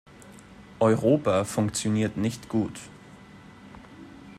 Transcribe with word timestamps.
Europa 0.79 1.43
funktioniert 1.43 2.17
nicht 2.17 2.49
gut. 2.49 2.79